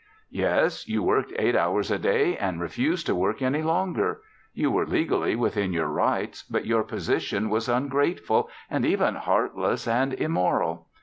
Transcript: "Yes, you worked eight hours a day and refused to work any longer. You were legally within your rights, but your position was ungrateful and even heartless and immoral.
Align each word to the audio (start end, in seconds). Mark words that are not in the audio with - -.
"Yes, 0.31 0.87
you 0.87 1.03
worked 1.03 1.31
eight 1.37 1.55
hours 1.55 1.91
a 1.91 1.99
day 1.99 2.35
and 2.35 2.59
refused 2.59 3.05
to 3.05 3.13
work 3.13 3.39
any 3.43 3.61
longer. 3.61 4.21
You 4.51 4.71
were 4.71 4.87
legally 4.87 5.35
within 5.35 5.73
your 5.73 5.89
rights, 5.89 6.41
but 6.41 6.65
your 6.65 6.81
position 6.81 7.51
was 7.51 7.69
ungrateful 7.69 8.49
and 8.67 8.83
even 8.83 9.13
heartless 9.13 9.87
and 9.87 10.15
immoral. 10.15 10.87